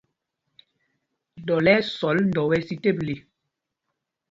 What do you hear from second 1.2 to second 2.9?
Ndɔl ɛ́ ɛ́ sɔl ndɔ wɛ́ sī